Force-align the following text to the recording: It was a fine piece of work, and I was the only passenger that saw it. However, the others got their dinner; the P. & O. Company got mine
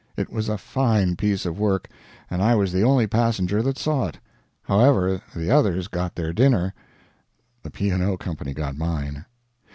It 0.17 0.31
was 0.31 0.49
a 0.49 0.57
fine 0.57 1.15
piece 1.15 1.45
of 1.45 1.59
work, 1.59 1.87
and 2.27 2.41
I 2.41 2.55
was 2.55 2.71
the 2.71 2.81
only 2.81 3.05
passenger 3.05 3.61
that 3.61 3.77
saw 3.77 4.07
it. 4.07 4.17
However, 4.63 5.21
the 5.35 5.51
others 5.51 5.87
got 5.87 6.15
their 6.15 6.33
dinner; 6.33 6.73
the 7.61 7.69
P. 7.69 7.91
& 7.91 8.01
O. 8.01 8.17
Company 8.17 8.55
got 8.55 8.75
mine 8.75 9.25